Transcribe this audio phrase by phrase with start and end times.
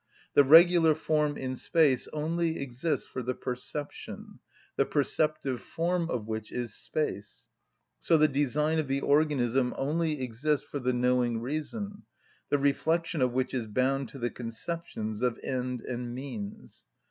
[0.33, 4.39] The regular form in space only exists for the perception,
[4.75, 7.49] the perceptive form of which is space;
[7.99, 12.01] so the design of the organism only exists for the knowing reason,
[12.49, 16.83] the reflection of which is bound to the conceptions of end and means.